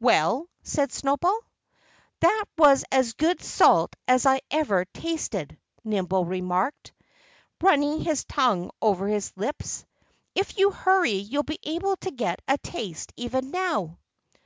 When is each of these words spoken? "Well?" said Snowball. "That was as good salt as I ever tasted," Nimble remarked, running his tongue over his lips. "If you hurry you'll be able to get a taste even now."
"Well?" 0.00 0.48
said 0.62 0.90
Snowball. 0.92 1.40
"That 2.20 2.46
was 2.56 2.86
as 2.90 3.12
good 3.12 3.42
salt 3.42 3.94
as 4.08 4.24
I 4.24 4.40
ever 4.50 4.86
tasted," 4.86 5.58
Nimble 5.84 6.24
remarked, 6.24 6.94
running 7.60 8.00
his 8.00 8.24
tongue 8.24 8.70
over 8.80 9.08
his 9.08 9.34
lips. 9.36 9.84
"If 10.34 10.56
you 10.56 10.70
hurry 10.70 11.12
you'll 11.12 11.42
be 11.42 11.58
able 11.64 11.96
to 11.96 12.10
get 12.10 12.40
a 12.48 12.56
taste 12.56 13.12
even 13.16 13.50
now." 13.50 13.98